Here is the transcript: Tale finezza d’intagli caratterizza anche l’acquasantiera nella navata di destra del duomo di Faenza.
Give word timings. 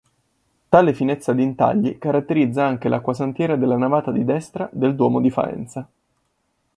Tale 0.69 0.95
finezza 0.95 1.31
d’intagli 1.31 1.99
caratterizza 1.99 2.65
anche 2.65 2.89
l’acquasantiera 2.89 3.55
nella 3.55 3.77
navata 3.77 4.11
di 4.11 4.25
destra 4.25 4.67
del 4.73 4.95
duomo 4.95 5.21
di 5.21 5.29
Faenza. 5.29 5.87